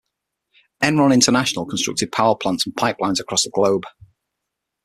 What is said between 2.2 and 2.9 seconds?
plants and